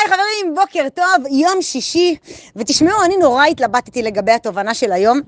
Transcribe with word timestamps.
היי 0.00 0.08
חברים, 0.08 0.54
בוקר 0.54 0.88
טוב, 0.94 1.26
יום 1.30 1.62
שישי, 1.62 2.16
ותשמעו, 2.56 3.04
אני 3.04 3.16
נורא 3.16 3.44
התלבטתי 3.44 4.02
לגבי 4.02 4.32
התובנה 4.32 4.74
של 4.74 4.92
היום. 4.92 5.20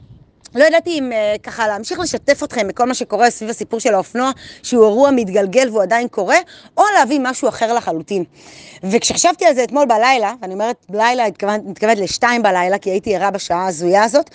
לא 0.54 0.64
ידעתי 0.64 0.98
אם 0.98 1.12
uh, 1.12 1.38
ככה 1.38 1.68
להמשיך 1.68 1.98
לשתף 1.98 2.42
אתכם 2.44 2.68
בכל 2.68 2.86
מה 2.86 2.94
שקורה 2.94 3.30
סביב 3.30 3.50
הסיפור 3.50 3.80
של 3.80 3.94
האופנוע, 3.94 4.30
שהוא 4.62 4.84
אירוע 4.84 5.10
מתגלגל 5.10 5.68
והוא 5.68 5.82
עדיין 5.82 6.08
קורה, 6.08 6.36
או 6.76 6.82
להביא 6.98 7.20
משהו 7.22 7.48
אחר 7.48 7.74
לחלוטין. 7.74 8.24
וכשחשבתי 8.82 9.46
על 9.46 9.54
זה 9.54 9.64
אתמול 9.64 9.86
בלילה, 9.86 10.34
ואני 10.42 10.54
אומרת 10.54 10.76
לילה, 10.90 11.28
מתכוונת, 11.28 11.60
מתכוונת 11.64 11.98
לשתיים 11.98 12.42
בלילה, 12.42 12.78
כי 12.78 12.90
הייתי 12.90 13.16
ערה 13.16 13.30
בשעה 13.30 13.58
ההזויה 13.58 14.04
הזאת, 14.04 14.30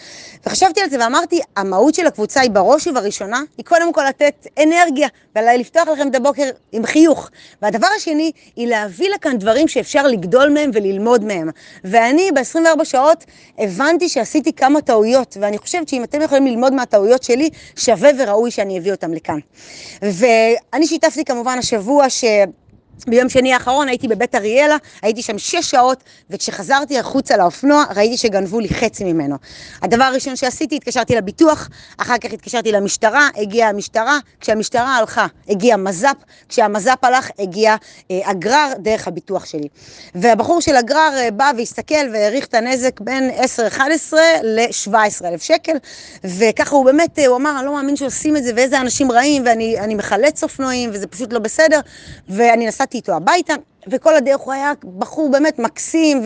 וחשבתי 0.45 0.81
על 0.81 0.89
זה 0.89 0.97
ואמרתי, 0.99 1.39
המהות 1.55 1.95
של 1.95 2.07
הקבוצה 2.07 2.41
היא 2.41 2.51
בראש 2.51 2.87
ובראשונה, 2.87 3.41
היא 3.57 3.65
קודם 3.65 3.93
כל 3.93 4.03
לתת 4.09 4.47
אנרגיה, 4.63 5.07
ולפתוח 5.35 5.87
לכם 5.87 6.07
את 6.07 6.15
הבוקר 6.15 6.49
עם 6.71 6.85
חיוך. 6.85 7.29
והדבר 7.61 7.87
השני, 7.97 8.31
היא 8.55 8.67
להביא 8.67 9.09
לכאן 9.09 9.37
דברים 9.37 9.67
שאפשר 9.67 10.07
לגדול 10.07 10.49
מהם 10.49 10.71
וללמוד 10.73 11.23
מהם. 11.23 11.49
ואני 11.83 12.31
ב-24 12.31 12.83
שעות 12.83 13.25
הבנתי 13.57 14.09
שעשיתי 14.09 14.53
כמה 14.53 14.81
טעויות, 14.81 15.37
ואני 15.41 15.57
חושבת 15.57 15.89
שאם 15.89 16.03
אתם 16.09 16.21
יכולים 16.21 16.47
ללמוד 16.47 16.73
מהטעויות 16.73 17.23
שלי, 17.23 17.49
שווה 17.75 18.09
וראוי 18.19 18.51
שאני 18.51 18.79
אביא 18.79 18.91
אותם 18.91 19.13
לכאן. 19.13 19.39
ואני 20.01 20.87
שיתפתי 20.87 21.25
כמובן 21.25 21.57
השבוע 21.59 22.09
ש... 22.09 22.23
ביום 23.07 23.29
שני 23.29 23.53
האחרון 23.53 23.87
הייתי 23.87 24.07
בבית 24.07 24.35
אריאלה, 24.35 24.75
הייתי 25.01 25.21
שם 25.21 25.37
שש 25.37 25.71
שעות, 25.71 26.03
וכשחזרתי 26.29 26.99
החוצה 26.99 27.37
לאופנוע, 27.37 27.83
ראיתי 27.95 28.17
שגנבו 28.17 28.59
לי 28.59 28.69
חצי 28.69 29.03
ממנו. 29.03 29.35
הדבר 29.81 30.03
הראשון 30.03 30.35
שעשיתי, 30.35 30.75
התקשרתי 30.75 31.15
לביטוח, 31.15 31.69
אחר 31.97 32.17
כך 32.17 32.33
התקשרתי 32.33 32.71
למשטרה, 32.71 33.29
הגיעה 33.35 33.69
המשטרה, 33.69 34.19
כשהמשטרה 34.39 34.97
הלכה, 34.97 35.27
הגיע 35.49 35.77
מז"פ, 35.77 36.15
כשהמז"פ 36.49 37.03
הלך, 37.03 37.29
הגיע 37.39 37.75
אה, 38.11 38.29
הגרר 38.29 38.73
דרך 38.79 39.07
הביטוח 39.07 39.45
שלי. 39.45 39.67
והבחור 40.15 40.61
של 40.61 40.75
הגרר 40.75 41.11
אה, 41.17 41.31
בא 41.31 41.51
והסתכל 41.57 42.09
והעריך 42.13 42.45
את 42.45 42.53
הנזק 42.53 43.01
בין 43.01 43.31
10-11 44.11 44.13
ל-17,000 44.43 45.39
שקל, 45.39 45.77
וככה 46.23 46.75
הוא 46.75 46.85
באמת, 46.85 47.19
אה, 47.19 47.27
הוא 47.27 47.37
אמר, 47.37 47.55
אני 47.57 47.65
לא 47.65 47.73
מאמין 47.73 47.95
שעושים 47.95 48.37
את 48.37 48.43
זה, 48.43 48.51
ואיזה 48.55 48.81
אנשים 48.81 49.11
רעים, 49.11 49.43
ואני 49.45 49.95
מחלץ 49.95 50.43
אופנועים, 50.43 50.89
וזה 50.93 51.07
פשוט 51.07 51.33
לא 51.33 51.39
בסדר, 51.39 51.79
ואני 52.29 52.67
נסעתי 52.67 52.86
נסעתי 52.87 52.97
איתו 52.97 53.13
הביתה, 53.13 53.53
וכל 53.87 54.15
הדרך 54.15 54.39
הוא 54.39 54.53
היה 54.53 54.71
בחור 54.97 55.31
באמת 55.31 55.59
מקסים, 55.59 56.23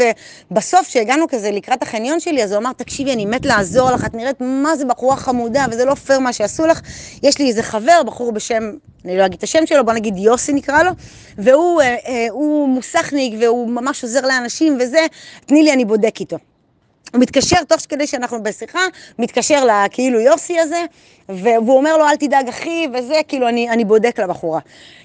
ובסוף 0.52 0.88
כשהגענו 0.88 1.26
כזה 1.30 1.52
לקראת 1.52 1.82
החניון 1.82 2.20
שלי, 2.20 2.44
אז 2.44 2.52
הוא 2.52 2.60
אמר, 2.60 2.74
תקשיבי, 2.74 3.14
אני 3.14 3.26
מת 3.26 3.46
לעזור 3.46 3.92
לך, 3.92 4.06
את 4.06 4.14
נראית 4.14 4.36
מה 4.40 4.76
זה 4.76 4.86
בחורה 4.86 5.16
חמודה, 5.16 5.66
וזה 5.72 5.86
לא 5.86 5.96
פייר 5.96 6.20
מה 6.20 6.34
שעשו 6.34 6.68
לך. 6.68 6.82
יש 7.24 7.40
לי 7.40 7.48
איזה 7.48 7.64
חבר, 7.64 8.04
בחור 8.06 8.32
בשם, 8.32 8.72
אני 9.06 9.18
לא 9.18 9.26
אגיד 9.26 9.38
את 9.38 9.44
השם 9.44 9.66
שלו, 9.66 9.86
בוא 9.86 9.94
נגיד 9.94 10.18
יוסי 10.18 10.54
נקרא 10.54 10.84
לו, 10.84 10.92
והוא 11.38 11.82
אה, 11.82 11.96
אה, 12.08 12.28
מוסכניק, 12.68 13.34
והוא 13.40 13.70
ממש 13.70 14.04
עוזר 14.04 14.22
לאנשים 14.28 14.78
וזה, 14.82 15.06
תני 15.46 15.64
לי, 15.64 15.74
אני 15.74 15.86
בודק 15.86 16.16
איתו. 16.20 16.38
הוא 17.14 17.22
מתקשר 17.22 17.64
תוך 17.64 17.80
כדי 17.90 18.08
שאנחנו 18.08 18.44
בשיחה, 18.44 18.80
מתקשר 19.20 19.66
לכאילו 19.66 20.20
יוסי 20.20 20.60
הזה, 20.60 20.86
והוא 21.36 21.78
אומר 21.78 21.98
לו, 21.98 22.06
אל 22.06 22.16
תדאג 22.16 22.48
אחי, 22.50 22.88
וזה, 22.94 23.16
כאילו, 23.28 23.48
אני, 23.48 23.70
אני 23.70 23.86
בודק 23.86 24.20
לבחורה. 24.20 24.60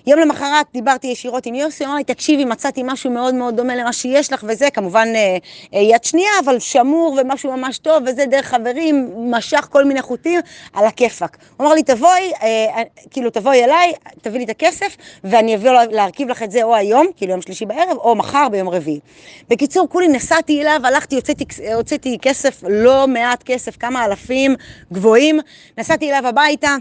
יום 0.07 0.21
למחרת 0.21 0.67
דיברתי 0.73 1.07
ישירות 1.07 1.47
עם 1.47 1.55
יוסי, 1.55 1.85
הוא 1.85 1.91
אמר 1.91 1.99
לי, 1.99 2.05
תקשיבי, 2.05 2.45
מצאתי 2.45 2.83
משהו 2.85 3.11
מאוד 3.11 3.35
מאוד 3.35 3.57
דומה 3.57 3.77
למה 3.77 3.93
שיש 3.93 4.33
לך, 4.33 4.45
וזה, 4.49 4.71
כמובן 4.71 5.09
אה, 5.15 5.37
אה, 5.75 5.81
יד 5.81 6.05
שנייה, 6.05 6.31
אבל 6.45 6.59
שמור 6.59 7.19
ומשהו 7.21 7.57
ממש 7.57 7.79
טוב, 7.79 8.03
וזה 8.07 8.27
דרך 8.27 8.47
חברים, 8.47 9.11
משך 9.31 9.69
כל 9.71 9.85
מיני 9.85 10.03
חוטים, 10.03 10.41
על 10.73 10.85
הכיפאק. 10.85 11.37
הוא 11.57 11.67
אמר 11.67 11.75
לי, 11.75 11.83
תבואי, 11.83 12.33
אה, 12.43 12.83
כאילו, 13.11 13.31
תבואי 13.31 13.65
אליי, 13.65 13.93
תביא 14.23 14.39
לי 14.39 14.45
את 14.45 14.51
הכסף, 14.51 14.97
ואני 15.25 15.55
אביא 15.55 15.71
לו 15.71 15.79
להרכיב 15.91 16.29
לך 16.29 16.43
את 16.43 16.51
זה 16.51 16.63
או 16.63 16.75
היום, 16.75 17.07
כאילו 17.17 17.33
יום 17.33 17.43
שלישי 17.43 17.67
בערב, 17.67 17.97
או 17.97 18.15
מחר 18.15 18.49
ביום 18.51 18.69
רביעי. 18.69 19.01
בקיצור, 19.49 19.89
כולי 19.89 20.09
נסעתי 20.09 20.63
אליו, 20.63 20.81
הלכתי, 20.85 21.17
הוצאתי, 21.17 21.45
הוצאתי 21.75 22.19
כסף, 22.23 22.65
לא 22.69 23.09
מעט 23.09 23.43
כסף, 23.43 23.77
כמה 23.77 24.05
אלפים 24.05 24.55
גבוהים, 24.93 25.41
נסעתי 25.79 26.11
אליו 26.11 26.16
הביתה. 26.25 26.77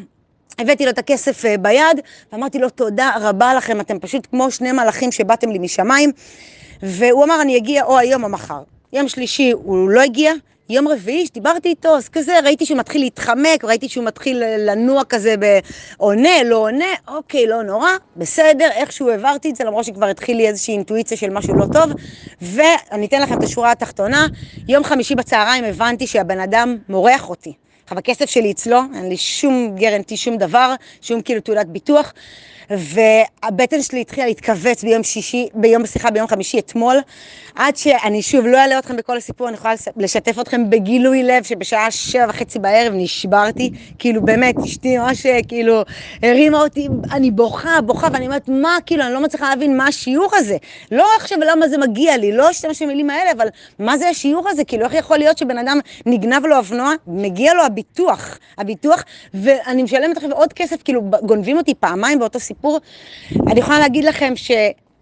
הבאתי 0.59 0.85
לו 0.85 0.91
את 0.91 0.97
הכסף 0.97 1.45
אה, 1.45 1.57
ביד, 1.57 1.99
ואמרתי 2.31 2.59
לו, 2.59 2.69
תודה 2.69 3.11
רבה 3.21 3.53
לכם, 3.53 3.81
אתם 3.81 3.99
פשוט 3.99 4.27
כמו 4.31 4.51
שני 4.51 4.71
מלאכים 4.71 5.11
שבאתם 5.11 5.49
לי 5.49 5.59
משמיים. 5.59 6.11
והוא 6.83 7.23
אמר, 7.23 7.41
אני 7.41 7.57
אגיע 7.57 7.83
או 7.83 7.97
היום 7.97 8.23
או 8.23 8.29
מחר. 8.29 8.61
יום 8.93 9.07
שלישי 9.07 9.51
הוא 9.51 9.89
לא 9.89 10.01
הגיע, 10.01 10.33
יום 10.69 10.87
רביעי, 10.87 11.25
שדיברתי 11.25 11.69
איתו, 11.69 11.97
אז 11.97 12.09
כזה, 12.09 12.39
ראיתי 12.39 12.65
שהוא 12.65 12.77
מתחיל 12.77 13.01
להתחמק, 13.01 13.63
ראיתי 13.63 13.89
שהוא 13.89 14.05
מתחיל 14.05 14.43
לנוע 14.57 15.03
כזה 15.03 15.35
בעונה, 15.37 16.43
לא 16.45 16.57
עונה, 16.57 16.85
אוקיי, 17.07 17.47
לא 17.47 17.63
נורא, 17.63 17.89
בסדר, 18.17 18.69
איכשהו 18.71 19.09
העברתי 19.09 19.49
את 19.49 19.55
זה, 19.55 19.63
למרות 19.63 19.85
שכבר 19.85 20.05
התחיל 20.05 20.37
לי 20.37 20.47
איזושהי 20.47 20.73
אינטואיציה 20.73 21.17
של 21.17 21.29
משהו 21.29 21.55
לא 21.55 21.65
טוב, 21.73 21.91
ואני 22.41 23.05
אתן 23.05 23.21
לכם 23.21 23.37
את 23.37 23.43
השורה 23.43 23.71
התחתונה, 23.71 24.27
יום 24.67 24.83
חמישי 24.83 25.15
בצהריים 25.15 25.63
הבנתי 25.63 26.07
שהבן 26.07 26.39
אדם 26.39 26.77
מורח 26.89 27.29
אותי. 27.29 27.53
עכשיו 27.85 27.97
הכסף 27.97 28.29
שלי 28.29 28.51
אצלו, 28.51 28.79
אין 28.95 29.09
לי 29.09 29.17
שום 29.17 29.75
גרנטי, 29.75 30.17
שום 30.17 30.37
דבר, 30.37 30.73
שום 31.01 31.21
כאילו 31.21 31.41
תעודת 31.41 31.65
ביטוח. 31.65 32.13
והבטן 32.69 33.81
שלי 33.81 34.01
התחילה 34.01 34.27
להתכווץ 34.27 34.83
ביום 34.83 35.03
שישי, 35.03 35.47
ביום, 35.53 35.85
סליחה, 35.85 36.11
ביום 36.11 36.27
חמישי 36.27 36.59
אתמול, 36.59 36.97
עד 37.55 37.75
שאני 37.75 38.21
שוב 38.21 38.45
לא 38.45 38.57
אעלה 38.57 38.79
אתכם 38.79 38.95
בכל 38.95 39.17
הסיפור, 39.17 39.47
אני 39.47 39.57
יכולה 39.57 39.73
לשתף 39.97 40.39
אתכם 40.39 40.69
בגילוי 40.69 41.23
לב 41.23 41.43
שבשעה 41.43 41.91
שבע 41.91 42.25
וחצי 42.29 42.59
בערב 42.59 42.93
נשברתי, 42.95 43.71
כאילו 43.99 44.21
באמת, 44.21 44.55
אשתי 44.65 44.97
ממש 44.97 45.25
כאילו 45.47 45.81
הרימה 46.23 46.61
אותי, 46.61 46.87
אני 47.11 47.31
בוכה, 47.31 47.81
בוכה, 47.81 48.07
ואני 48.13 48.25
אומרת, 48.25 48.49
מה, 48.49 48.77
כאילו, 48.85 49.03
אני 49.03 49.13
לא 49.13 49.21
מצליחה 49.21 49.49
להבין 49.49 49.77
מה 49.77 49.87
השיעור 49.87 50.29
הזה. 50.33 50.57
לא 50.91 51.07
עכשיו 51.17 51.37
למה 51.51 51.67
זה 51.67 51.77
מגיע 51.77 52.17
לי, 52.17 52.31
לא 52.31 52.51
אשתמש 52.51 52.81
במילים 52.81 53.09
האלה, 53.09 53.31
אבל 53.31 53.47
מה 53.79 53.97
זה 53.97 54.09
השיעור 54.09 54.49
הזה? 54.49 54.63
כאילו, 54.63 54.85
איך 54.85 54.93
יכול 54.93 55.17
להיות 55.17 55.37
שבן 55.37 55.57
אדם 55.57 55.79
נגנב 56.05 56.45
לו 56.45 56.57
אופנוע, 56.57 56.91
מגיע 57.07 57.53
לו 57.53 57.63
הביטוח, 57.75 58.39
הביטוח, 58.57 59.03
ואני 59.33 59.83
משלמת 59.83 60.17
עכשיו 60.17 60.31
עוד 60.31 60.53
כסף, 60.53 60.83
כאילו, 60.83 61.01
גונבים 61.01 61.57
אותי 61.57 61.73
פעמיים 61.79 62.19
באותו. 62.19 62.39
סיפור. 62.39 62.79
אני 63.47 63.59
יכולה 63.59 63.79
להגיד 63.79 64.03
לכם 64.03 64.33
ש... 64.35 64.51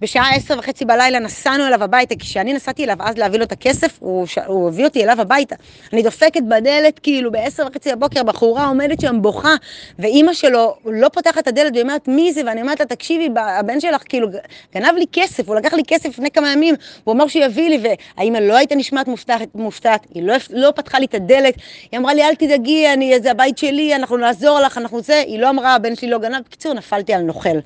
בשעה 0.02 0.36
עשר 0.36 0.60
וחצי 0.60 0.86
בלילה 0.86 1.20
נסענו 1.20 1.68
אליו 1.68 1.84
הביתה, 1.84 2.16
כשאני 2.16 2.54
נסעתי 2.54 2.84
אליו 2.84 2.96
אז 3.00 3.18
להביא 3.18 3.40
לו 3.40 3.46
את 3.46 3.52
הכסף, 3.52 3.98
הוא, 4.00 4.28
ש... 4.28 4.38
הוא 4.38 4.68
הביא 4.68 4.86
אותי 4.86 5.04
אליו 5.04 5.22
הביתה. 5.22 5.56
אני 5.94 6.02
דופקת 6.02 6.42
בדלת, 6.44 7.00
כאילו, 7.00 7.32
בעשר 7.32 7.64
וחצי 7.72 7.92
בבוקר, 7.92 8.24
בחורה 8.24 8.68
עומדת 8.68 9.02
שם 9.02 9.22
בוכה, 9.22 9.56
ואימא 10.00 10.34
שלו 10.34 10.76
לא 10.86 11.10
פותחת 11.10 11.38
את 11.38 11.48
הדלת, 11.48 11.72
והיא 11.72 11.84
אומרת, 11.84 12.08
מי 12.08 12.34
זה? 12.34 12.42
ואני 12.46 12.62
אומרת 12.62 12.80
לה, 12.80 12.86
תקשיבי, 12.86 13.30
הבן 13.40 13.80
שלך, 13.80 14.04
כאילו, 14.10 14.28
גנב 14.76 14.96
לי 14.98 15.06
כסף, 15.12 15.48
הוא 15.48 15.56
לקח 15.56 15.74
לי 15.74 15.84
כסף 15.88 16.10
לפני 16.10 16.32
כמה 16.32 16.52
ימים, 16.52 16.76
הוא 17.04 17.14
אמר 17.14 17.28
שהוא 17.28 17.44
יביא 17.44 17.70
לי, 17.70 17.80
והאימא 18.18 18.38
לא 18.38 18.58
הייתה 18.58 18.76
נשמעת 18.76 19.08
מופתעת, 19.08 19.56
מופתעת 19.56 20.08
היא 20.14 20.24
לא, 20.24 20.34
לא 20.50 20.72
פתחה 20.76 21.00
לי 21.00 21.06
את 21.06 21.14
הדלת, 21.14 21.54
היא 21.92 22.00
אמרה 22.00 22.14
לי, 22.14 22.24
אל 22.24 22.36
תדאגי, 22.36 22.94
אני, 22.94 23.20
זה 23.20 23.32
הבית 23.32 23.58
שלי, 23.58 23.96
אנחנו 23.96 24.18
נעזור 24.18 24.60
לך, 24.60 24.78
אנחנו 24.78 25.02
זה, 25.02 25.20
היא 25.20 25.40
לא 25.40 25.50
אמרה, 25.50 25.76
הבן 25.76 25.96
שלי 25.96 26.10
לא 26.10 26.18
גנב, 26.18 26.42
בקיצור, 26.46 26.74
נפלתי 26.74 27.14
על 27.14 27.22
נוכל. 27.22 27.58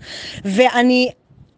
ואני... 0.46 1.10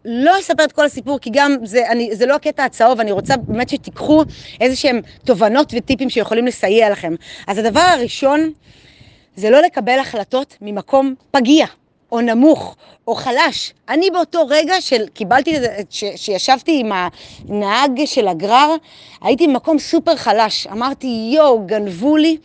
לא 0.04 0.38
אספר 0.40 0.64
את 0.64 0.72
כל 0.72 0.84
הסיפור, 0.84 1.18
כי 1.18 1.30
גם 1.32 1.56
זה, 1.64 1.90
אני, 1.90 2.16
זה 2.16 2.26
לא 2.26 2.34
הקטע 2.34 2.64
הצהוב, 2.64 3.00
אני 3.00 3.12
רוצה 3.12 3.36
באמת 3.36 3.68
שתיקחו 3.68 4.22
איזה 4.60 4.76
שהם 4.76 5.00
תובנות 5.24 5.72
וטיפים 5.76 6.10
שיכולים 6.10 6.46
לסייע 6.46 6.90
לכם. 6.90 7.14
אז 7.46 7.58
הדבר 7.58 7.80
הראשון, 7.80 8.52
זה 9.36 9.50
לא 9.50 9.62
לקבל 9.62 9.98
החלטות 9.98 10.56
ממקום 10.60 11.14
פגיע. 11.30 11.66
או 12.12 12.20
נמוך, 12.20 12.76
או 13.08 13.14
חלש. 13.14 13.72
אני 13.88 14.10
באותו 14.10 14.46
רגע 14.48 14.80
של 14.80 15.08
קיבלתי, 15.08 15.56
ש, 15.90 16.04
שישבתי 16.16 16.80
עם 16.80 16.92
הנהג 17.48 18.04
של 18.04 18.28
הגרר, 18.28 18.76
הייתי 19.22 19.46
במקום 19.46 19.78
סופר 19.78 20.16
חלש. 20.16 20.66
אמרתי, 20.66 21.30
יואו, 21.34 21.66
גנבו 21.66 22.16
לי 22.16 22.36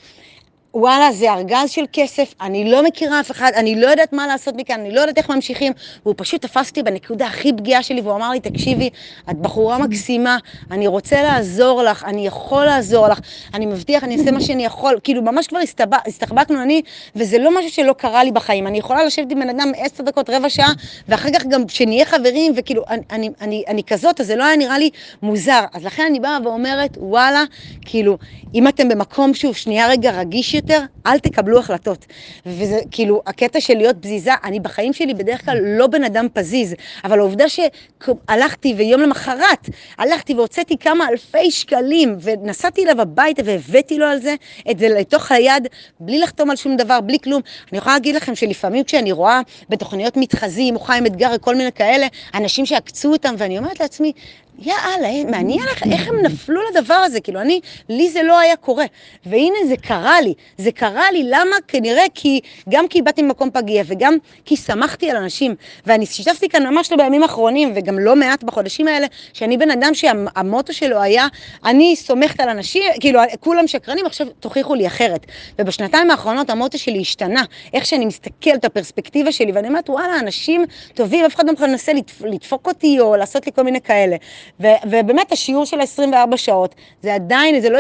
וואלה, 0.78 1.12
זה 1.12 1.34
ארגז 1.34 1.70
של 1.70 1.86
כסף, 1.94 2.34
אני 2.42 2.72
לא 2.72 2.84
מכירה 2.84 3.20
אף 3.20 3.32
אחד, 3.32 3.52
אני 3.56 3.82
לא 3.82 3.88
יודעת 3.88 4.14
מה 4.14 4.28
לעשות 4.28 4.56
מכאן, 4.58 4.80
אני 4.80 4.92
לא 4.92 5.02
יודעת 5.02 5.18
איך 5.18 5.30
ממשיכים, 5.30 5.74
והוא 6.06 6.16
פשוט 6.18 6.42
תפס 6.42 6.70
אותי 6.70 6.84
בנקודה 6.84 7.28
הכי 7.28 7.54
פגיעה 7.54 7.84
שלי, 7.84 8.02
והוא 8.02 8.16
אמר 8.16 8.30
לי, 8.30 8.40
תקשיבי, 8.40 8.90
את 9.30 9.38
בחורה 9.38 9.78
מקסימה, 9.78 10.38
אני 10.72 10.88
רוצה 10.88 11.24
לעזור 11.24 11.84
לך, 11.84 12.04
אני 12.04 12.28
יכול 12.28 12.66
לעזור 12.66 13.08
לך, 13.08 13.20
אני 13.54 13.66
מבטיח, 13.66 14.04
אני 14.04 14.18
אעשה 14.18 14.32
מה 14.32 14.42
שאני 14.42 14.66
יכול, 14.66 15.00
כאילו, 15.04 15.22
ממש 15.22 15.48
כבר 15.48 15.60
הסתחבקנו 16.06 16.62
אני, 16.62 16.82
וזה 17.16 17.38
לא 17.38 17.60
משהו 17.60 17.72
שלא 17.72 17.94
קרה 17.94 18.24
לי 18.24 18.32
בחיים, 18.32 18.68
אני 18.68 18.78
יכולה 18.78 19.04
לשבת 19.04 19.32
עם 19.32 19.40
בן 19.40 19.50
אדם 19.50 19.72
עשר 19.78 20.04
דקות, 20.04 20.30
רבע 20.30 20.50
שעה, 20.50 20.72
ואחר 21.08 21.30
כך 21.34 21.46
גם 21.46 21.64
שנהיה 21.68 22.06
חברים, 22.06 22.54
וכאילו, 22.56 22.84
אני, 22.90 23.02
אני, 23.12 23.30
אני, 23.42 23.64
אני 23.68 23.84
כזאת, 23.84 24.22
אז 24.22 24.28
זה 24.28 24.36
לא 24.36 24.44
היה 24.44 24.56
נראה 24.56 24.78
לי 24.78 24.90
מוזר, 25.22 25.64
אז 25.74 25.86
לכן 25.86 26.04
אני 26.10 26.20
באה 26.20 26.38
ואומרת, 26.44 26.98
וואלה, 27.02 27.44
כאילו, 27.86 28.18
אם 28.56 28.68
אתם 28.68 28.90
במקום 28.90 29.34
שהוא 29.34 29.54
שנייה 29.54 29.88
רגע 29.88 30.12
רגיש 30.12 30.56
יותר, 30.70 30.82
אל 31.08 31.20
תקבלו 31.20 31.60
החלטות. 31.60 32.06
וזה 32.46 32.80
כאילו, 32.92 33.22
הקטע 33.28 33.62
של 33.62 33.78
להיות 33.78 33.96
פזיזה, 34.02 34.32
אני 34.44 34.60
בחיים 34.60 34.94
שלי 34.94 35.14
בדרך 35.14 35.46
כלל 35.46 35.58
לא 35.62 35.88
בן 35.88 36.04
אדם 36.04 36.28
פזיז, 36.34 36.76
אבל 37.04 37.20
העובדה 37.20 37.46
שהלכתי 37.50 38.74
ויום 38.78 39.02
למחרת 39.02 39.70
הלכתי 39.98 40.34
והוצאתי 40.34 40.78
כמה 40.78 41.08
אלפי 41.10 41.52
שקלים 41.52 42.16
ונסעתי 42.22 42.84
אליו 42.84 43.02
הביתה 43.02 43.42
והבאתי 43.46 43.98
לו 43.98 44.06
על 44.06 44.22
זה, 44.22 44.36
את 44.72 44.80
זה 44.80 44.90
לתוך 44.90 45.32
היד, 45.32 45.68
בלי 46.00 46.20
לחתום 46.20 46.50
על 46.50 46.56
שום 46.56 46.78
דבר, 46.78 47.02
בלי 47.02 47.20
כלום. 47.20 47.42
אני 47.72 47.78
יכולה 47.78 47.96
להגיד 47.96 48.16
לכם 48.16 48.36
שלפעמים 48.36 48.84
כשאני 48.84 49.12
רואה 49.12 49.42
בתוכניות 49.70 50.18
מתחזים, 50.18 50.76
או 50.76 50.80
חיים 50.80 51.06
אתגר 51.06 51.32
וכל 51.36 51.56
מיני 51.56 51.72
כאלה, 51.72 52.08
אנשים 52.34 52.66
שעקצו 52.66 53.12
אותם, 53.12 53.36
ואני 53.38 53.58
אומרת 53.58 53.80
לעצמי, 53.80 54.12
יאללה, 54.60 55.08
אה, 55.08 55.24
מעניין 55.32 55.68
איך, 55.70 55.84
איך 55.92 56.08
הם 56.08 56.20
נפלו 56.22 56.62
לדבר 56.72 56.94
הזה, 56.94 57.22
כאילו 57.22 57.42
אני, 57.42 57.60
לי 57.90 58.10
זה 58.10 58.24
לא 58.24 58.40
היה 58.40 58.56
קורה. 58.56 58.86
והנה 59.26 59.58
זה 59.68 59.78
קרה 59.78 60.22
לי, 60.22 60.34
זה 60.58 60.72
קרה 60.72 61.12
לי, 61.12 61.24
למה? 61.24 61.56
כנראה 61.68 62.04
כי, 62.14 62.40
גם 62.70 62.88
כי 62.88 63.02
באתי 63.02 63.22
ממקום 63.22 63.50
פגיע 63.52 63.84
וגם 63.86 64.18
כי 64.46 64.56
שמחתי 64.56 65.12
על 65.12 65.18
אנשים. 65.18 65.56
ואני 65.86 66.06
שיתפתי 66.06 66.50
כאן 66.50 66.68
ממש 66.68 66.92
לא 66.92 66.98
בימים 66.98 67.24
האחרונים, 67.24 67.74
וגם 67.76 68.00
לא 68.00 68.16
מעט 68.16 68.44
בחודשים 68.44 68.88
האלה, 68.88 69.08
שאני 69.34 69.58
בן 69.58 69.72
אדם 69.72 69.94
שהמוטו 69.94 70.74
שלו 70.74 71.02
היה, 71.02 71.28
אני 71.66 71.96
סומכת 71.96 72.40
על 72.40 72.50
אנשים, 72.50 72.84
כאילו 73.00 73.20
כולם 73.40 73.68
שקרנים, 73.68 74.06
עכשיו 74.06 74.28
תוכיחו 74.40 74.76
לי 74.76 74.88
אחרת. 74.88 75.26
ובשנתיים 75.60 76.12
האחרונות 76.12 76.50
המוטו 76.50 76.78
שלי 76.78 77.02
השתנה, 77.02 77.44
איך 77.74 77.86
שאני 77.86 78.06
מסתכלת, 78.06 78.66
הפרספקטיבה 78.66 79.32
שלי, 79.32 79.52
ואני 79.52 79.68
אומרת, 79.68 79.90
וואלה, 79.90 80.20
אנשים 80.20 80.66
טובים, 80.94 81.26
אף 81.26 81.36
אחד 81.36 81.46
לא 81.46 81.68
מנסה 81.68 81.92
לדפוק 82.24 82.68
אותי 82.68 83.00
או 83.00 83.16
לעשות 83.16 83.46
לי 83.46 83.52
כל 83.56 83.62
מיני 83.62 83.82
כאלה. 83.82 84.16
ובאמת 84.60 85.32
השיעור 85.32 85.66
של 85.66 85.80
24 85.80 86.38
שעות, 86.38 86.76
זה 87.02 87.14
עדיין, 87.14 87.60
זה 87.62 87.70
לא 87.70 87.80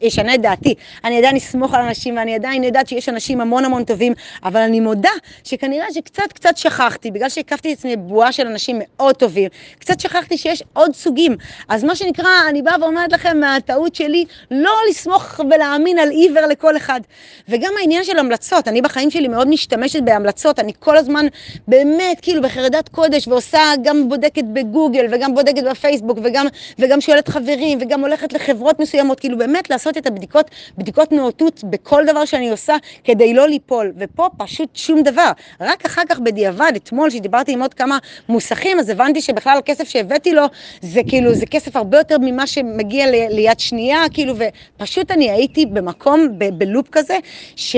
ישנה 0.00 0.34
את 0.34 0.40
דעתי. 0.40 0.74
אני 1.04 1.18
עדיין 1.18 1.36
אסמוך 1.36 1.74
על 1.74 1.80
אנשים 1.80 2.16
ואני 2.16 2.34
עדיין 2.34 2.64
יודעת 2.64 2.88
שיש 2.88 3.08
אנשים 3.08 3.40
המון 3.40 3.64
המון 3.64 3.84
טובים, 3.84 4.12
אבל 4.44 4.60
אני 4.60 4.80
מודה 4.80 5.10
שכנראה 5.44 5.86
שקצת 5.94 6.32
קצת 6.32 6.56
שכחתי, 6.56 7.10
בגלל 7.10 7.28
שהקפתי 7.28 7.72
את 7.72 7.78
עצמי 7.78 7.96
בבועה 7.96 8.32
של 8.32 8.46
אנשים 8.46 8.78
מאוד 8.78 9.16
טובים, 9.16 9.48
קצת 9.78 10.00
שכחתי 10.00 10.38
שיש 10.38 10.62
עוד 10.72 10.94
סוגים. 10.94 11.36
אז 11.68 11.84
מה 11.84 11.96
שנקרא, 11.96 12.30
אני 12.48 12.62
באה 12.62 12.76
ואומרת 12.80 13.12
לכם 13.12 13.40
מהטעות 13.40 13.94
שלי, 13.94 14.24
לא 14.50 14.72
לסמוך 14.90 15.40
ולהאמין 15.50 15.98
על 15.98 16.10
עיוור 16.10 16.46
לכל 16.46 16.76
אחד. 16.76 17.00
וגם 17.48 17.72
העניין 17.80 18.04
של 18.04 18.18
המלצות, 18.18 18.68
אני 18.68 18.82
בחיים 18.82 19.10
שלי 19.10 19.28
מאוד 19.28 19.48
משתמשת 19.48 20.02
בהמלצות, 20.02 20.58
אני 20.58 20.72
כל 20.78 20.96
הזמן 20.96 21.26
באמת 21.68 22.20
כאילו 22.22 22.42
בחרדת 22.42 22.88
קודש 22.88 23.28
ועושה, 23.28 23.60
גם 23.82 24.08
בודקת 24.08 24.44
בגוגל 24.44 25.06
וגם 25.10 25.34
בודקת 25.34 25.62
בפייסבוק 25.74 26.18
וגם, 26.22 26.46
וגם 26.78 27.00
שואלת 27.00 27.28
חברים 27.28 27.78
וגם 27.80 28.00
הולכת 28.00 28.32
לחברות 28.32 28.80
מסוימות, 28.80 29.20
כאילו 29.20 29.38
באמת 29.38 29.70
לעשות 29.70 29.98
את 29.98 30.06
הבדיקות, 30.06 30.50
בדיקות 30.78 31.12
נאותות 31.12 31.64
בכל 31.64 32.04
דבר 32.06 32.24
שאני 32.24 32.50
עושה 32.50 32.76
כדי 33.04 33.34
לא 33.34 33.48
ליפול, 33.48 33.92
ופה 33.98 34.28
פשוט 34.36 34.76
שום 34.76 35.02
דבר. 35.02 35.30
רק 35.60 35.86
אחר 35.86 36.02
כך 36.08 36.18
בדיעבד, 36.18 36.72
אתמול 36.76 37.10
שדיברתי 37.10 37.52
עם 37.52 37.62
עוד 37.62 37.74
כמה 37.74 37.98
מוסכים, 38.28 38.78
אז 38.80 38.88
הבנתי 38.88 39.22
שבכלל 39.22 39.58
הכסף 39.58 39.88
שהבאתי 39.88 40.32
לו 40.32 40.42
זה 40.80 41.00
כאילו, 41.06 41.34
זה 41.34 41.46
כסף 41.46 41.76
הרבה 41.76 41.98
יותר 41.98 42.16
ממה 42.20 42.46
שמגיע 42.46 43.06
ליד 43.10 43.60
שנייה, 43.60 43.98
כאילו, 44.12 44.34
ופשוט 44.78 45.10
אני 45.10 45.30
הייתי 45.30 45.66
במקום, 45.66 46.28
בלופ 46.38 46.88
כזה, 46.92 47.18
ש... 47.56 47.76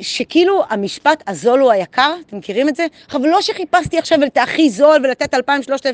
שכאילו 0.00 0.62
המשפט 0.68 1.22
הזול 1.26 1.60
הוא 1.60 1.70
היקר, 1.70 2.14
אתם 2.26 2.36
מכירים 2.38 2.68
את 2.68 2.76
זה? 2.76 2.86
אבל 3.12 3.28
לא 3.28 3.42
שחיפשתי 3.42 3.98
עכשיו 3.98 4.24
את 4.24 4.38
הכי 4.38 4.70
זול 4.70 5.00
ולתת 5.04 5.34
2,000-3,000 5.34 5.40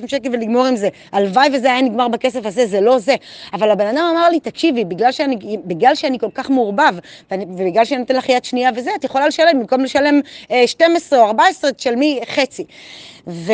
שקל 0.06 0.28
ולגמור 0.32 0.66
עם 0.66 0.76
זה. 0.76 0.88
הלוואי 1.12 1.48
וזה 1.52 1.72
היה 1.72 1.82
נגמר 1.82 2.08
בכסף 2.08 2.46
הזה, 2.46 2.66
זה 2.66 2.80
לא 2.80 2.98
זה. 2.98 3.14
אבל 3.52 3.70
הבן 3.70 3.86
אדם 3.86 4.04
אמר 4.12 4.28
לי, 4.28 4.40
תקשיבי, 4.40 4.84
בגלל 4.84 5.12
שאני, 5.12 5.56
בגלל 5.64 5.94
שאני 5.94 6.18
כל 6.18 6.30
כך 6.34 6.50
מעורבב, 6.50 6.94
ובגלל 7.30 7.84
שאני 7.84 8.00
נותן 8.00 8.16
לך 8.16 8.28
יד 8.28 8.44
שנייה 8.44 8.70
וזה, 8.76 8.90
את 8.94 9.04
יכולה 9.04 9.26
לשלם, 9.26 9.60
במקום 9.60 9.80
לשלם 9.80 10.20
12 10.66 11.18
אה, 11.18 11.24
או 11.24 11.28
14, 11.28 11.72
תשלמי 11.72 12.20
חצי. 12.34 12.64
ו... 13.26 13.52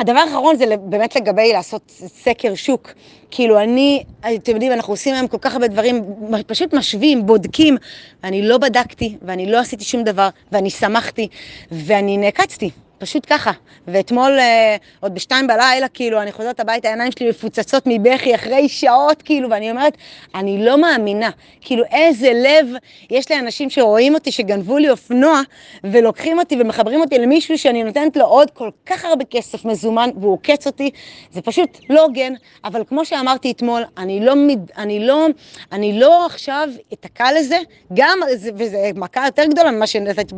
הדבר 0.00 0.18
האחרון 0.18 0.56
זה 0.56 0.76
באמת 0.76 1.16
לגבי 1.16 1.52
לעשות 1.52 1.82
סקר 2.22 2.54
שוק. 2.54 2.92
כאילו 3.30 3.60
אני, 3.60 4.02
אתם 4.34 4.52
יודעים, 4.52 4.72
אנחנו 4.72 4.92
עושים 4.92 5.14
היום 5.14 5.28
כל 5.28 5.38
כך 5.40 5.52
הרבה 5.52 5.68
דברים, 5.68 6.04
פשוט 6.46 6.74
משווים, 6.74 7.26
בודקים, 7.26 7.76
ואני 8.22 8.48
לא 8.48 8.58
בדקתי, 8.58 9.16
ואני 9.22 9.50
לא 9.50 9.58
עשיתי 9.58 9.84
שום 9.84 10.02
דבר, 10.04 10.28
ואני 10.52 10.70
שמחתי, 10.70 11.28
ואני 11.72 12.16
נעקצתי. 12.16 12.70
פשוט 13.04 13.26
ככה. 13.30 13.50
ואתמול, 13.88 14.38
אה, 14.38 14.76
עוד 15.00 15.14
בשתיים 15.14 15.46
בלילה, 15.46 15.88
כאילו, 15.88 16.22
אני 16.22 16.32
חוזרת 16.32 16.60
הביתה, 16.60 16.88
העיניים 16.88 17.12
שלי 17.12 17.30
מפוצצות 17.30 17.82
מבכי 17.86 18.34
אחרי 18.34 18.68
שעות, 18.68 19.22
כאילו, 19.22 19.50
ואני 19.50 19.70
אומרת, 19.70 19.96
אני 20.34 20.64
לא 20.64 20.78
מאמינה. 20.80 21.30
כאילו, 21.60 21.84
איזה 21.92 22.32
לב 22.34 22.66
יש 23.10 23.30
לאנשים 23.30 23.70
שרואים 23.70 24.14
אותי, 24.14 24.32
שגנבו 24.32 24.78
לי 24.78 24.90
אופנוע, 24.90 25.40
ולוקחים 25.84 26.38
אותי 26.38 26.56
ומחברים 26.60 27.00
אותי 27.00 27.18
למישהו 27.18 27.58
שאני 27.58 27.84
נותנת 27.84 28.16
לו 28.16 28.24
עוד 28.24 28.50
כל 28.50 28.70
כך 28.86 29.04
הרבה 29.04 29.24
כסף 29.24 29.64
מזומן, 29.64 30.10
והוא 30.20 30.32
עוקץ 30.32 30.66
אותי. 30.66 30.90
זה 31.32 31.42
פשוט 31.42 31.78
לא 31.90 32.02
הוגן, 32.02 32.32
אבל 32.64 32.82
כמו 32.88 33.04
שאמרתי 33.04 33.50
אתמול, 33.50 33.82
אני 33.98 34.20
לא. 34.20 34.34
אני 34.76 35.06
לא, 35.06 35.26
אני 35.72 35.98
לא 36.00 36.26
עכשיו 36.26 36.68
אתקע 36.92 37.32
לזה, 37.38 37.58
גם, 37.94 38.18
וזה 38.54 38.90
מכה 38.94 39.26
יותר 39.26 39.44
גדולה 39.44 39.70
ממה 39.70 39.86
שנתתי 39.86 40.34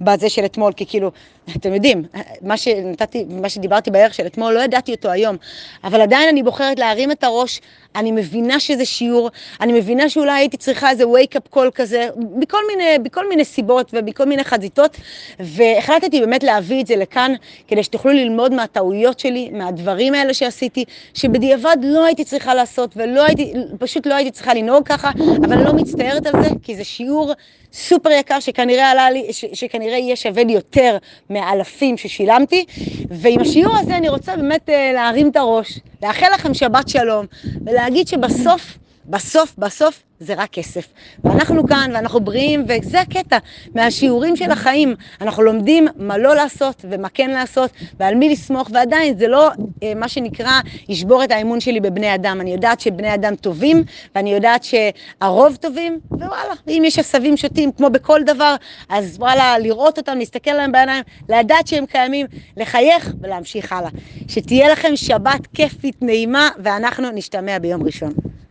בזה 0.00 0.28
של 0.28 0.44
אתמול, 0.44 0.72
כי 0.72 0.86
כאילו, 0.86 1.10
אתם 1.56 1.74
יודעים, 1.74 2.04
מה 2.42 2.56
שנתתי, 2.56 3.24
מה 3.28 3.48
שדיברתי 3.48 3.90
בערך 3.90 4.14
של 4.14 4.26
אתמול, 4.26 4.54
לא 4.54 4.60
ידעתי 4.60 4.92
אותו 4.92 5.10
היום, 5.10 5.36
אבל 5.84 6.00
עדיין 6.00 6.28
אני 6.28 6.42
בוחרת 6.42 6.78
להרים 6.78 7.10
את 7.10 7.24
הראש, 7.24 7.60
אני 7.96 8.12
מבינה 8.12 8.60
שזה 8.60 8.84
שיעור, 8.84 9.30
אני 9.60 9.72
מבינה 9.72 10.08
שאולי 10.08 10.32
הייתי 10.32 10.56
צריכה 10.56 10.90
איזה 10.90 11.04
wake-up 11.04 11.56
call 11.56 11.70
כזה, 11.74 12.08
בכל 12.38 12.58
מיני, 12.68 12.98
בכל 13.02 13.28
מיני 13.28 13.44
סיבות 13.44 13.90
ובכל 13.92 14.24
מיני 14.24 14.44
חזיתות, 14.44 14.96
והחלטתי 15.40 16.20
באמת 16.20 16.42
להביא 16.42 16.82
את 16.82 16.86
זה 16.86 16.96
לכאן, 16.96 17.32
כדי 17.68 17.82
שתוכלו 17.82 18.12
ללמוד 18.12 18.54
מהטעויות 18.54 19.18
שלי, 19.18 19.50
מהדברים 19.52 20.14
האלה 20.14 20.34
שעשיתי, 20.34 20.84
שבדיעבד 21.14 21.76
לא 21.82 22.04
הייתי 22.04 22.24
צריכה 22.24 22.54
לעשות, 22.54 22.90
ולא 22.96 23.24
הייתי, 23.24 23.52
פשוט 23.78 24.06
לא 24.06 24.14
הייתי 24.14 24.30
צריכה 24.30 24.54
לנהוג 24.54 24.86
ככה, 24.86 25.10
אבל 25.44 25.52
אני 25.52 25.64
לא 25.64 25.72
מצטערת 25.72 26.26
על 26.26 26.42
זה, 26.42 26.48
כי 26.62 26.76
זה 26.76 26.84
שיעור 26.84 27.32
סופר 27.72 28.10
יקר 28.10 28.40
שכנראה 28.40 28.90
עלה 28.90 29.10
לי, 29.10 29.32
ש, 29.32 29.44
שכנראה 29.52 29.98
יהיה 29.98 30.16
שווה 30.16 30.44
לי 30.44 30.52
יותר 30.52 30.96
מהאלפים 31.30 31.96
ששילמתי, 32.00 32.64
ועם 33.10 33.40
השיעור 33.40 33.76
הזה 33.76 33.96
אני 33.96 34.08
רוצה 34.08 34.36
באמת 34.36 34.68
אה, 34.68 34.90
להרים 34.94 35.28
את 35.30 35.36
הראש, 35.36 35.78
לאחל 36.02 36.26
לכם 36.34 36.54
שבת 36.54 36.88
שלום, 36.88 37.26
ולהגיד 37.66 38.08
שבסוף, 38.08 38.78
בסוף, 39.10 39.54
בסוף, 39.58 40.02
זה 40.20 40.34
רק 40.34 40.50
כסף. 40.50 40.86
ואנחנו 41.24 41.66
כאן, 41.66 41.90
ואנחנו 41.94 42.20
בריאים, 42.20 42.64
וזה 42.68 43.00
הקטע 43.00 43.38
מהשיעורים 43.74 44.36
של 44.36 44.50
החיים. 44.50 44.94
אנחנו 45.20 45.42
לומדים 45.42 45.88
מה 45.96 46.18
לא 46.18 46.34
לעשות 46.34 46.84
ומה 46.90 47.08
כן 47.08 47.30
לעשות, 47.30 47.70
ועל 48.00 48.14
מי 48.14 48.28
לסמוך, 48.28 48.70
ועדיין 48.72 49.18
זה 49.18 49.28
לא 49.28 49.50
אה, 49.82 49.92
מה 49.94 50.08
שנקרא 50.08 50.60
ישבור 50.88 51.24
את 51.24 51.30
האמון 51.30 51.60
שלי 51.60 51.80
בבני 51.80 52.14
אדם. 52.14 52.40
אני 52.40 52.52
יודעת 52.52 52.80
שבני 52.80 53.14
אדם 53.14 53.36
טובים, 53.36 53.84
ואני 54.14 54.34
יודעת 54.34 54.64
שהרוב 54.64 55.56
טובים, 55.56 56.00
ווואלה, 56.10 56.54
אם 56.68 56.82
יש 56.86 56.98
עשבים 56.98 57.36
שוטים 57.36 57.72
כמו 57.72 57.90
בכל 57.90 58.20
דבר, 58.26 58.54
אז 58.88 59.16
וואלה, 59.18 59.58
לראות 59.58 59.98
אותם, 59.98 60.18
להסתכל 60.18 60.50
עליהם 60.50 60.72
בעיניים, 60.72 61.04
לדעת 61.28 61.66
שהם 61.66 61.86
קיימים, 61.86 62.26
לחייך 62.56 63.12
ולהמשיך 63.20 63.72
הלאה. 63.72 63.90
שתהיה 64.28 64.72
לכם 64.72 64.96
שבת 64.96 65.46
כיפית, 65.54 66.02
נעימה, 66.02 66.48
ואנחנו 66.62 67.10
נשתמע 67.10 67.58
ביום 67.58 67.82
ראשון. 67.82 68.30